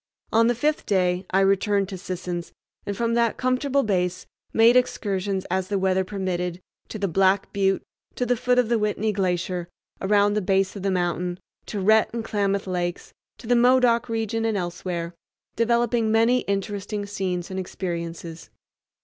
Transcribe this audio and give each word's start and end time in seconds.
On 0.33 0.47
the 0.47 0.55
fifth 0.55 0.87
day 0.87 1.27
I 1.29 1.41
returned 1.41 1.87
to 1.89 1.95
Sisson's, 1.99 2.53
and 2.87 2.97
from 2.97 3.13
that 3.13 3.37
comfortable 3.37 3.83
base 3.83 4.25
made 4.51 4.75
excursions, 4.75 5.45
as 5.51 5.67
the 5.67 5.77
weather 5.77 6.03
permitted, 6.03 6.59
to 6.87 6.97
the 6.97 7.07
Black 7.07 7.53
Butte, 7.53 7.83
to 8.15 8.25
the 8.25 8.35
foot 8.35 8.57
of 8.57 8.67
the 8.67 8.79
Whitney 8.79 9.11
Glacier, 9.11 9.69
around 10.01 10.33
the 10.33 10.41
base 10.41 10.75
of 10.75 10.81
the 10.81 10.89
mountain, 10.89 11.39
to 11.67 11.79
Rhett 11.79 12.09
and 12.15 12.25
Klamath 12.25 12.65
Lakes, 12.65 13.13
to 13.37 13.45
the 13.45 13.55
Modoc 13.55 14.09
region 14.09 14.43
and 14.43 14.57
elsewhere, 14.57 15.13
developing 15.55 16.11
many 16.11 16.39
interesting 16.39 17.05
scenes 17.05 17.51
and 17.51 17.59
experiences. 17.59 18.49